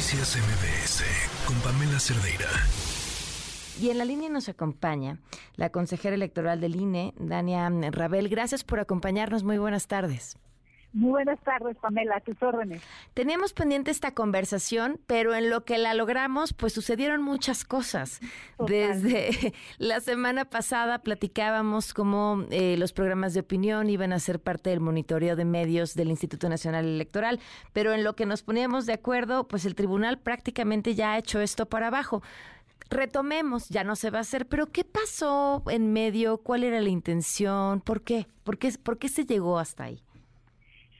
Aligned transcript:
Noticias 0.00 0.38
MBS 0.38 1.04
con 1.46 1.56
Pamela 1.60 2.00
Cerdeira. 2.00 2.48
Y 3.78 3.90
en 3.90 3.98
la 3.98 4.06
línea 4.06 4.30
nos 4.30 4.48
acompaña 4.48 5.18
la 5.56 5.68
consejera 5.68 6.14
electoral 6.14 6.58
del 6.58 6.76
INE, 6.76 7.12
Dania 7.18 7.68
Rabel. 7.90 8.30
Gracias 8.30 8.64
por 8.64 8.80
acompañarnos. 8.80 9.44
Muy 9.44 9.58
buenas 9.58 9.88
tardes. 9.88 10.38
Muy 10.92 11.10
buenas 11.10 11.38
tardes, 11.40 11.76
Pamela, 11.76 12.16
a 12.16 12.20
tus 12.20 12.42
órdenes. 12.42 12.82
Teníamos 13.14 13.52
pendiente 13.52 13.92
esta 13.92 14.12
conversación, 14.12 14.98
pero 15.06 15.36
en 15.36 15.48
lo 15.48 15.64
que 15.64 15.78
la 15.78 15.94
logramos, 15.94 16.52
pues 16.52 16.72
sucedieron 16.72 17.22
muchas 17.22 17.64
cosas. 17.64 18.20
Desde 18.58 19.54
la 19.78 20.00
semana 20.00 20.46
pasada 20.46 20.98
platicábamos 20.98 21.94
cómo 21.94 22.44
eh, 22.50 22.76
los 22.76 22.92
programas 22.92 23.34
de 23.34 23.40
opinión 23.40 23.88
iban 23.88 24.12
a 24.12 24.18
ser 24.18 24.40
parte 24.40 24.70
del 24.70 24.80
monitoreo 24.80 25.36
de 25.36 25.44
medios 25.44 25.94
del 25.94 26.10
Instituto 26.10 26.48
Nacional 26.48 26.84
Electoral, 26.84 27.38
pero 27.72 27.92
en 27.92 28.02
lo 28.02 28.16
que 28.16 28.26
nos 28.26 28.42
poníamos 28.42 28.86
de 28.86 28.94
acuerdo, 28.94 29.46
pues 29.46 29.66
el 29.66 29.76
tribunal 29.76 30.18
prácticamente 30.18 30.96
ya 30.96 31.12
ha 31.12 31.18
hecho 31.18 31.40
esto 31.40 31.66
para 31.66 31.86
abajo 31.86 32.22
retomemos, 32.92 33.68
ya 33.68 33.84
no 33.84 33.94
se 33.94 34.10
va 34.10 34.18
a 34.18 34.22
hacer, 34.22 34.46
pero 34.46 34.66
¿qué 34.66 34.82
pasó 34.84 35.62
en 35.68 35.92
medio? 35.92 36.38
¿Cuál 36.38 36.64
era 36.64 36.80
la 36.80 36.88
intención? 36.88 37.80
¿Por 37.80 38.02
qué? 38.02 38.26
¿Por 38.42 38.58
qué, 38.58 38.72
por 38.82 38.98
qué 38.98 39.08
se 39.08 39.24
llegó 39.24 39.60
hasta 39.60 39.84
ahí? 39.84 40.02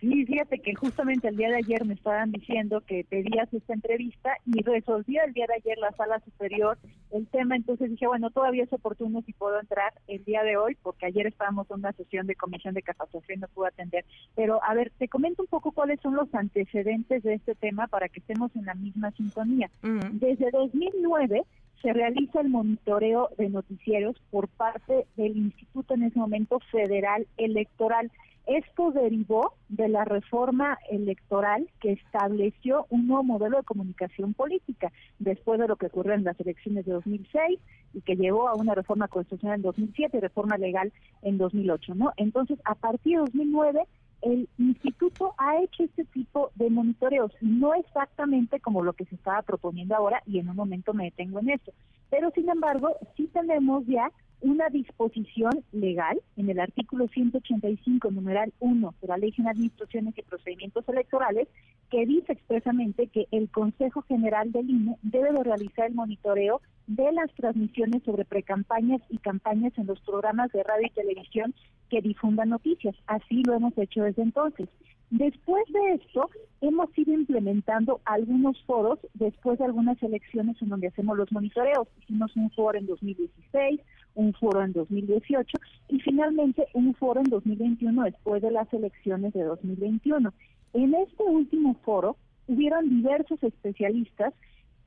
Sí, 0.00 0.24
fíjate 0.26 0.60
que 0.60 0.74
justamente 0.74 1.28
el 1.28 1.36
día 1.36 1.48
de 1.48 1.56
ayer 1.56 1.84
me 1.84 1.94
estaban 1.94 2.30
diciendo 2.30 2.82
que 2.82 3.04
pedías 3.04 3.52
esta 3.52 3.74
entrevista 3.74 4.36
y 4.46 4.62
resolvió 4.62 5.22
el 5.24 5.32
día 5.32 5.46
de 5.48 5.54
ayer 5.54 5.78
la 5.78 5.90
sala 5.92 6.20
superior 6.20 6.78
el 7.10 7.26
tema, 7.26 7.56
entonces 7.56 7.90
dije, 7.90 8.06
bueno, 8.06 8.30
todavía 8.30 8.64
es 8.64 8.72
oportuno 8.72 9.22
si 9.22 9.32
puedo 9.32 9.58
entrar 9.58 9.92
el 10.06 10.24
día 10.24 10.44
de 10.44 10.56
hoy, 10.56 10.76
porque 10.82 11.06
ayer 11.06 11.26
estábamos 11.26 11.68
en 11.70 11.78
una 11.78 11.92
sesión 11.92 12.26
de 12.26 12.36
comisión 12.36 12.74
de 12.74 12.82
capacitación 12.82 13.38
y 13.38 13.40
no 13.40 13.48
pude 13.48 13.68
atender. 13.68 14.04
Pero 14.36 14.62
a 14.62 14.74
ver, 14.74 14.92
te 14.98 15.08
comento 15.08 15.42
un 15.42 15.48
poco 15.48 15.72
cuáles 15.72 16.00
son 16.00 16.14
los 16.14 16.32
antecedentes 16.34 17.22
de 17.22 17.34
este 17.34 17.54
tema 17.54 17.86
para 17.88 18.08
que 18.08 18.20
estemos 18.20 18.54
en 18.54 18.66
la 18.66 18.74
misma 18.74 19.10
sintonía. 19.12 19.70
Desde 19.82 20.50
2009 20.50 21.42
se 21.82 21.92
realiza 21.92 22.40
el 22.40 22.48
monitoreo 22.48 23.30
de 23.38 23.48
noticieros 23.48 24.16
por 24.30 24.48
parte 24.48 25.06
del 25.16 25.36
Instituto 25.36 25.94
en 25.94 26.04
ese 26.04 26.18
momento 26.18 26.58
Federal 26.70 27.26
Electoral. 27.36 28.10
Esto 28.48 28.92
derivó 28.92 29.52
de 29.68 29.90
la 29.90 30.06
reforma 30.06 30.78
electoral 30.90 31.68
que 31.80 31.92
estableció 31.92 32.86
un 32.88 33.06
nuevo 33.06 33.22
modelo 33.22 33.58
de 33.58 33.62
comunicación 33.62 34.32
política 34.32 34.90
después 35.18 35.60
de 35.60 35.68
lo 35.68 35.76
que 35.76 35.86
ocurrió 35.86 36.14
en 36.14 36.24
las 36.24 36.40
elecciones 36.40 36.86
de 36.86 36.92
2006 36.92 37.60
y 37.92 38.00
que 38.00 38.16
llevó 38.16 38.48
a 38.48 38.54
una 38.54 38.74
reforma 38.74 39.06
constitucional 39.06 39.56
en 39.56 39.62
2007 39.64 40.16
y 40.16 40.20
reforma 40.20 40.56
legal 40.56 40.90
en 41.20 41.36
2008, 41.36 41.94
¿no? 41.94 42.12
Entonces, 42.16 42.58
a 42.64 42.74
partir 42.74 43.16
de 43.16 43.24
2009 43.24 43.86
el 44.22 44.48
instituto 44.56 45.34
ha 45.36 45.62
hecho 45.62 45.84
este 45.84 46.06
tipo 46.06 46.50
de 46.54 46.70
monitoreos, 46.70 47.30
no 47.42 47.74
exactamente 47.74 48.60
como 48.60 48.82
lo 48.82 48.94
que 48.94 49.04
se 49.04 49.14
estaba 49.14 49.42
proponiendo 49.42 49.94
ahora 49.94 50.22
y 50.26 50.38
en 50.38 50.48
un 50.48 50.56
momento 50.56 50.94
me 50.94 51.04
detengo 51.04 51.38
en 51.40 51.50
eso, 51.50 51.72
pero 52.08 52.30
sin 52.30 52.48
embargo 52.48 52.96
sí 53.14 53.28
tenemos 53.30 53.86
ya 53.86 54.10
una 54.40 54.68
disposición 54.68 55.64
legal 55.72 56.20
en 56.36 56.50
el 56.50 56.60
artículo 56.60 57.08
185, 57.08 58.10
numeral 58.10 58.52
1 58.60 58.94
de 59.00 59.08
la 59.08 59.18
Ley 59.18 59.32
General 59.32 59.56
de 59.56 59.64
Instrucciones 59.64 60.16
y 60.16 60.22
Procedimientos 60.22 60.88
Electorales, 60.88 61.48
que 61.90 62.06
dice 62.06 62.32
expresamente 62.32 63.08
que 63.08 63.26
el 63.30 63.50
Consejo 63.50 64.02
General 64.02 64.52
del 64.52 64.70
INE 64.70 64.96
debe 65.02 65.32
de 65.32 65.42
realizar 65.42 65.86
el 65.86 65.94
monitoreo 65.94 66.60
de 66.86 67.10
las 67.12 67.32
transmisiones 67.34 68.02
sobre 68.04 68.24
precampañas 68.24 69.00
y 69.10 69.18
campañas 69.18 69.72
en 69.76 69.86
los 69.86 70.00
programas 70.00 70.52
de 70.52 70.62
radio 70.62 70.86
y 70.86 70.90
televisión 70.90 71.54
que 71.90 72.00
difundan 72.00 72.50
noticias. 72.50 72.94
Así 73.06 73.42
lo 73.44 73.54
hemos 73.54 73.76
hecho 73.76 74.02
desde 74.02 74.22
entonces. 74.22 74.68
Después 75.10 75.64
de 75.72 75.94
esto, 75.94 76.28
hemos 76.60 76.96
ido 76.98 77.14
implementando 77.14 78.00
algunos 78.04 78.62
foros 78.64 78.98
después 79.14 79.58
de 79.58 79.64
algunas 79.64 80.02
elecciones 80.02 80.60
en 80.60 80.68
donde 80.68 80.88
hacemos 80.88 81.16
los 81.16 81.32
monitoreos. 81.32 81.88
Hicimos 82.02 82.36
un 82.36 82.50
foro 82.50 82.78
en 82.78 82.86
2016, 82.86 83.80
un 84.18 84.34
foro 84.34 84.62
en 84.64 84.72
2018 84.72 85.58
y 85.88 86.00
finalmente 86.00 86.66
un 86.74 86.92
foro 86.94 87.20
en 87.20 87.30
2021 87.30 88.02
después 88.02 88.42
de 88.42 88.50
las 88.50 88.70
elecciones 88.74 89.32
de 89.32 89.44
2021. 89.44 90.34
En 90.74 90.94
este 90.94 91.22
último 91.22 91.76
foro 91.84 92.16
hubieron 92.48 92.88
diversos 92.88 93.40
especialistas 93.42 94.34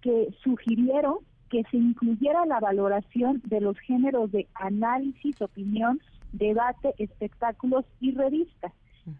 que 0.01 0.33
sugirieron 0.43 1.15
que 1.49 1.63
se 1.71 1.77
incluyera 1.77 2.45
la 2.45 2.59
valoración 2.59 3.41
de 3.45 3.61
los 3.61 3.77
géneros 3.79 4.31
de 4.31 4.47
análisis, 4.53 5.41
opinión, 5.41 6.01
debate, 6.33 6.93
espectáculos 6.97 7.85
y 7.99 8.11
revistas 8.11 8.73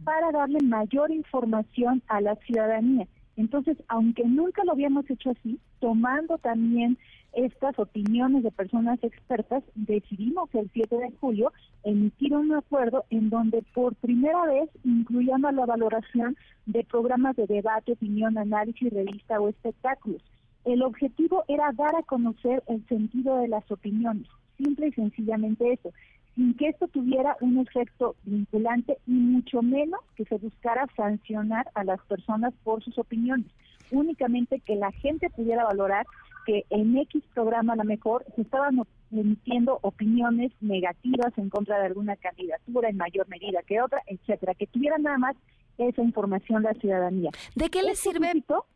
para 0.04 0.32
darle 0.32 0.60
mayor 0.64 1.12
información 1.12 2.02
a 2.08 2.22
la 2.22 2.36
ciudadanía. 2.36 3.08
Entonces, 3.42 3.76
aunque 3.88 4.24
nunca 4.24 4.64
lo 4.64 4.74
habíamos 4.74 5.10
hecho 5.10 5.32
así, 5.32 5.60
tomando 5.80 6.38
también 6.38 7.00
estas 7.34 7.80
opiniones 7.80 8.44
de 8.44 8.52
personas 8.52 9.04
expertas, 9.04 9.64
decidimos 9.74 10.54
el 10.54 10.70
7 10.72 10.96
de 10.96 11.12
julio 11.20 11.52
emitir 11.84 12.36
un 12.36 12.54
acuerdo 12.54 13.04
en 13.10 13.32
donde 13.32 13.64
por 13.74 13.96
primera 13.96 14.46
vez 14.46 14.70
incluyamos 14.84 15.56
la 15.56 15.66
valoración 15.66 16.38
de 16.68 16.84
programas 16.84 17.36
de 17.36 17.48
debate, 17.48 17.94
opinión, 17.94 18.38
análisis, 18.38 18.94
revista 18.94 19.40
o 19.40 19.50
espectáculos. 19.50 20.22
El 20.64 20.84
objetivo 20.84 21.44
era 21.48 21.72
dar 21.72 21.96
a 21.96 22.04
conocer 22.04 22.62
el 22.68 22.86
sentido 22.88 23.38
de 23.38 23.48
las 23.48 23.70
opiniones, 23.72 24.28
simple 24.56 24.90
y 24.90 24.92
sencillamente 24.92 25.74
eso 25.74 25.92
sin 26.36 26.56
que 26.56 26.70
esto 26.70 26.88
tuviera 26.88 27.36
un 27.42 27.60
efecto 27.60 28.16
vinculante 28.24 28.98
y 29.08 29.12
mucho 29.12 29.62
menos 29.62 30.00
que 30.16 30.26
se 30.26 30.38
buscara 30.38 30.88
sancionar 30.96 31.70
a 31.74 31.84
las 31.84 32.00
personas 32.02 32.54
por 32.64 32.84
sus 32.84 32.98
opiniones. 32.98 33.48
Únicamente 33.92 34.60
que 34.60 34.76
la 34.76 34.92
gente 34.92 35.30
pudiera 35.30 35.66
valorar 35.66 36.06
que 36.46 36.66
en 36.70 36.98
X 36.98 37.24
programa 37.34 37.74
a 37.74 37.78
lo 37.78 37.84
mejor 37.84 38.26
se 38.36 38.42
estaban 38.42 38.82
emitiendo 39.12 39.80
opiniones 39.82 40.52
negativas 40.62 41.38
en 41.38 41.50
contra 41.50 41.78
de 41.80 41.88
alguna 41.88 42.16
candidatura 42.16 42.90
en 42.90 42.98
mayor 42.98 43.28
medida 43.28 43.62
que 43.68 43.82
otra, 43.82 44.02
etcétera, 44.08 44.54
que 44.54 44.68
tuviera 44.68 44.98
nada 44.98 45.18
más 45.18 45.36
esa 45.78 46.02
información 46.02 46.64
la 46.64 46.74
ciudadanía. 46.76 47.32
¿De 47.56 47.70
qué 47.70 47.82
le 47.82 47.96
sirve? 47.96 48.32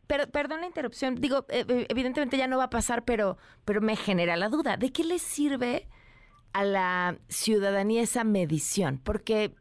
perdón 0.06 0.60
la 0.60 0.66
interrupción. 0.66 1.14
Digo, 1.16 1.46
eh, 1.48 1.64
eh, 1.68 1.86
evidentemente 1.88 2.36
ya 2.36 2.46
no 2.46 2.58
va 2.58 2.64
a 2.64 2.70
pasar, 2.70 3.04
pero, 3.04 3.38
pero 3.64 3.80
me 3.80 3.96
genera 3.96 4.36
la 4.36 4.48
duda. 4.48 4.76
¿De 4.76 4.90
qué 4.92 5.04
le 5.04 5.18
sirve 5.18 5.86
a 6.56 6.64
la 6.64 7.18
ciudadanía 7.28 8.02
esa 8.02 8.24
medición? 8.24 8.98
Porque 9.04 9.54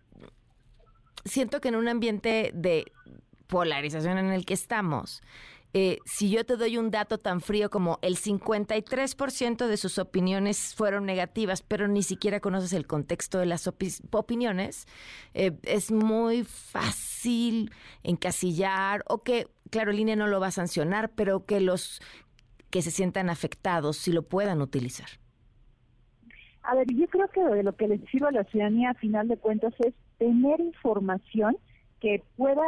siento 1.26 1.60
que 1.60 1.68
en 1.68 1.76
un 1.76 1.90
ambiente 1.90 2.52
de 2.54 2.86
polarización 3.48 4.18
en 4.18 4.32
el 4.32 4.46
que 4.46 4.54
estamos, 4.54 5.22
eh, 5.74 6.00
si 6.06 6.30
yo 6.30 6.46
te 6.46 6.56
doy 6.56 6.78
un 6.78 6.92
dato 6.92 7.18
tan 7.18 7.42
frío 7.42 7.70
como 7.70 8.00
el 8.02 8.16
53% 8.16 9.68
de 9.68 9.76
sus 9.76 10.00
opiniones 10.00 10.74
fueron 10.74 11.06
negativas, 11.06 11.62
pero 11.64 11.90
ni 11.90 12.02
siquiera 12.02 12.40
conoces 12.40 12.72
el 12.72 12.88
contexto 12.88 13.40
de 13.40 13.46
las 13.46 13.68
opiniones, 13.68 14.88
eh, 15.34 15.52
es 15.64 15.92
muy 15.92 16.46
fácil 16.46 17.74
encasillar 18.04 19.04
o 19.06 19.22
que, 19.22 19.50
claro, 19.70 19.92
el 19.92 20.00
INE 20.00 20.16
no 20.16 20.28
lo 20.28 20.40
va 20.40 20.48
a 20.48 20.52
sancionar, 20.52 21.12
pero 21.14 21.46
que 21.46 21.60
los 21.60 22.02
que 22.70 22.82
se 22.82 22.92
sientan 22.92 23.30
afectados 23.30 23.98
sí 23.98 24.14
lo 24.14 24.24
puedan 24.24 24.62
utilizar. 24.62 25.10
A 26.68 26.76
ver, 26.76 26.88
yo 26.94 27.08
creo 27.08 27.28
que 27.28 27.44
de 27.44 27.64
lo 27.64 27.76
que 27.76 27.88
les 27.88 28.02
sirve 28.10 28.28
a 28.28 28.32
la 28.32 28.44
ciudadanía 28.46 28.92
a 28.92 28.96
final 28.96 29.28
de 29.28 29.38
cuentas 29.38 29.74
es 29.80 29.94
tener 30.18 30.60
información 30.60 31.58
que 32.00 32.24
pueda 32.38 32.64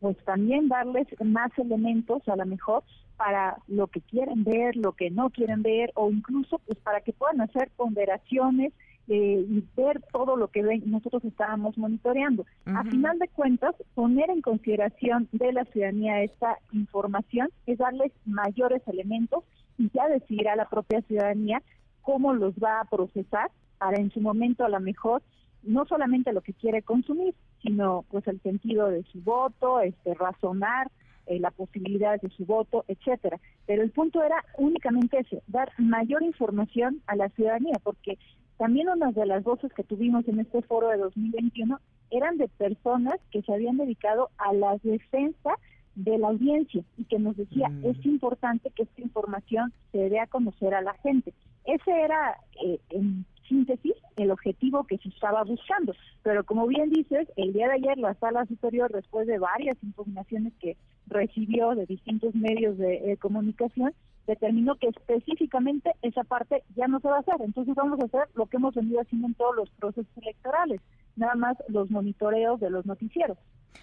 pues 0.00 0.16
también 0.24 0.68
darles 0.68 1.06
más 1.24 1.50
elementos 1.58 2.26
a 2.28 2.36
lo 2.36 2.46
mejor 2.46 2.82
para 3.16 3.56
lo 3.66 3.86
que 3.86 4.00
quieren 4.02 4.44
ver, 4.44 4.76
lo 4.76 4.92
que 4.92 5.10
no 5.10 5.30
quieren 5.30 5.62
ver 5.62 5.90
o 5.94 6.10
incluso 6.10 6.58
pues 6.58 6.78
para 6.78 7.00
que 7.00 7.12
puedan 7.12 7.40
hacer 7.40 7.70
ponderaciones 7.76 8.72
eh, 9.08 9.46
y 9.48 9.64
ver 9.76 10.02
todo 10.12 10.36
lo 10.36 10.48
que 10.48 10.62
nosotros 10.84 11.24
estábamos 11.24 11.78
monitoreando. 11.78 12.44
A 12.66 12.82
final 12.84 13.18
de 13.18 13.28
cuentas, 13.28 13.74
poner 13.94 14.30
en 14.30 14.42
consideración 14.42 15.28
de 15.32 15.52
la 15.52 15.64
ciudadanía 15.66 16.22
esta 16.22 16.58
información 16.72 17.48
es 17.66 17.78
darles 17.78 18.12
mayores 18.24 18.82
elementos 18.86 19.44
y 19.78 19.90
ya 19.94 20.08
decidirá 20.08 20.56
la 20.56 20.68
propia 20.68 21.02
ciudadanía 21.02 21.62
cómo 22.06 22.32
los 22.34 22.54
va 22.54 22.80
a 22.80 22.84
procesar 22.84 23.50
para 23.78 23.98
en 23.98 24.12
su 24.12 24.20
momento 24.20 24.64
a 24.64 24.68
lo 24.68 24.78
mejor 24.78 25.22
no 25.64 25.84
solamente 25.86 26.32
lo 26.32 26.40
que 26.40 26.54
quiere 26.54 26.82
consumir, 26.82 27.34
sino 27.60 28.04
pues 28.08 28.24
el 28.28 28.40
sentido 28.42 28.86
de 28.88 29.02
su 29.10 29.20
voto, 29.22 29.80
este 29.80 30.14
razonar 30.14 30.88
eh, 31.26 31.40
la 31.40 31.50
posibilidad 31.50 32.20
de 32.20 32.30
su 32.30 32.46
voto, 32.46 32.84
etcétera. 32.86 33.40
Pero 33.66 33.82
el 33.82 33.90
punto 33.90 34.22
era 34.22 34.44
únicamente 34.56 35.18
ese, 35.18 35.42
dar 35.48 35.72
mayor 35.78 36.22
información 36.22 37.02
a 37.08 37.16
la 37.16 37.28
ciudadanía, 37.30 37.80
porque 37.82 38.16
también 38.56 38.88
una 38.88 39.10
de 39.10 39.26
las 39.26 39.42
voces 39.42 39.72
que 39.72 39.82
tuvimos 39.82 40.28
en 40.28 40.38
este 40.38 40.62
foro 40.62 40.88
de 40.90 40.98
2021 40.98 41.80
eran 42.12 42.38
de 42.38 42.46
personas 42.46 43.18
que 43.32 43.42
se 43.42 43.52
habían 43.52 43.78
dedicado 43.78 44.30
a 44.38 44.52
la 44.52 44.78
defensa 44.84 45.56
de 45.96 46.18
la 46.18 46.28
audiencia 46.28 46.84
y 46.96 47.04
que 47.04 47.18
nos 47.18 47.36
decía, 47.36 47.68
mm. 47.68 47.86
es 47.86 48.06
importante 48.06 48.70
que 48.70 48.84
esta 48.84 49.00
información 49.02 49.72
se 49.92 50.08
dé 50.08 50.20
a 50.20 50.26
conocer 50.26 50.74
a 50.74 50.82
la 50.82 50.94
gente. 51.02 51.34
Ese 51.64 51.90
era, 51.90 52.36
eh, 52.64 52.78
en 52.90 53.24
síntesis, 53.48 53.94
el 54.16 54.30
objetivo 54.30 54.84
que 54.84 54.98
se 54.98 55.08
estaba 55.08 55.42
buscando. 55.42 55.94
Pero 56.22 56.44
como 56.44 56.66
bien 56.66 56.90
dices, 56.90 57.28
el 57.36 57.52
día 57.52 57.68
de 57.68 57.74
ayer 57.74 57.98
la 57.98 58.14
sala 58.14 58.44
superior, 58.46 58.92
después 58.92 59.26
de 59.26 59.38
varias 59.38 59.76
impugnaciones 59.82 60.52
que 60.60 60.76
recibió 61.06 61.74
de 61.74 61.86
distintos 61.86 62.34
medios 62.34 62.76
de 62.78 63.12
eh, 63.12 63.16
comunicación, 63.16 63.92
determinó 64.26 64.74
que 64.74 64.88
específicamente 64.88 65.92
esa 66.02 66.24
parte 66.24 66.64
ya 66.74 66.88
no 66.88 67.00
se 67.00 67.08
va 67.08 67.16
a 67.16 67.20
hacer. 67.20 67.36
Entonces 67.40 67.74
vamos 67.74 68.00
a 68.00 68.06
hacer 68.06 68.28
lo 68.34 68.46
que 68.46 68.56
hemos 68.56 68.74
venido 68.74 69.00
haciendo 69.00 69.28
en 69.28 69.34
todos 69.34 69.56
los 69.56 69.70
procesos 69.70 70.16
electorales, 70.16 70.80
nada 71.16 71.34
más 71.34 71.56
los 71.68 71.90
monitoreos 71.90 72.60
de 72.60 72.70
los 72.70 72.86
noticieros. 72.86 73.38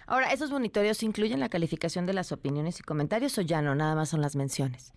Ahora, 0.06 0.32
¿esos 0.32 0.50
monitoreos 0.50 1.02
incluyen 1.02 1.40
la 1.40 1.48
calificación 1.48 2.06
de 2.06 2.12
las 2.12 2.32
opiniones 2.32 2.80
y 2.80 2.82
comentarios 2.82 3.38
o 3.38 3.42
ya 3.42 3.62
no? 3.62 3.74
Nada 3.74 3.94
más 3.94 4.08
son 4.08 4.20
las 4.20 4.36
menciones. 4.36 4.92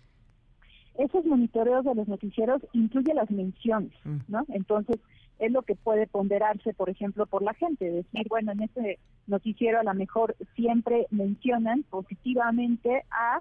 Esos 0.96 1.24
monitoreos 1.24 1.84
de 1.84 1.94
los 1.94 2.08
noticieros 2.08 2.60
incluyen 2.72 3.16
las 3.16 3.30
menciones, 3.30 3.92
mm. 4.04 4.18
¿no? 4.28 4.44
Entonces, 4.48 4.98
es 5.38 5.52
lo 5.52 5.62
que 5.62 5.76
puede 5.76 6.06
ponderarse, 6.06 6.74
por 6.74 6.90
ejemplo, 6.90 7.26
por 7.26 7.42
la 7.42 7.54
gente. 7.54 7.88
Decir, 7.90 8.26
bueno, 8.28 8.52
en 8.52 8.62
este 8.62 8.98
noticiero 9.26 9.78
a 9.78 9.84
lo 9.84 9.94
mejor 9.94 10.34
siempre 10.56 11.06
mencionan 11.10 11.84
positivamente 11.84 13.04
a 13.10 13.40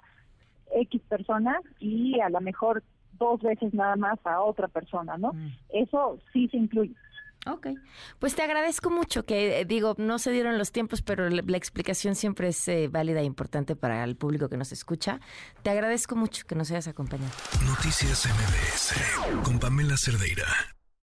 X 0.76 1.02
persona 1.10 1.60
y 1.80 2.20
a 2.20 2.30
lo 2.30 2.42
mejor 2.42 2.84
dos 3.18 3.42
veces 3.42 3.74
nada 3.74 3.96
más 3.96 4.20
a 4.26 4.42
otra 4.42 4.68
persona, 4.68 5.18
¿no? 5.18 5.34
Mm. 5.34 5.48
Eso 5.70 6.20
sí 6.34 6.48
se 6.50 6.58
incluye. 6.58 6.94
Ok, 7.50 7.68
pues 8.20 8.36
te 8.36 8.44
agradezco 8.44 8.90
mucho 8.90 9.26
que, 9.26 9.66
digo, 9.66 9.96
no 9.98 10.20
se 10.20 10.32
dieron 10.32 10.58
los 10.58 10.72
tiempos, 10.72 11.02
pero 11.02 11.30
la, 11.30 11.58
explicación 11.58 12.16
siempre 12.16 12.50
es 12.50 12.68
eh, 12.68 12.88
válida 12.88 13.22
e 13.22 13.24
importante 13.24 13.76
para 13.76 14.04
el 14.04 14.16
público 14.16 14.50
que 14.50 14.58
nos 14.58 14.72
escucha. 14.72 15.20
Te 15.64 15.70
agradezco 15.70 16.16
mucho 16.16 16.46
que 16.46 16.56
nos 16.56 16.70
hayas 16.72 16.88
acompañado. 16.88 17.32
Noticias 17.66 18.26
MBS 18.26 19.44
con 19.44 19.60
Pamela 19.60 19.98
Cerdeira. 19.98 20.77